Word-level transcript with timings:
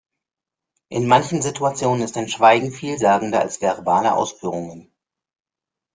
In 0.89 1.07
manchen 1.07 1.43
Situationen 1.43 2.01
ist 2.01 2.17
ein 2.17 2.27
Schweigen 2.27 2.71
vielsagender 2.71 3.39
als 3.41 3.61
verbale 3.61 4.15
Ausführungen. 4.15 4.91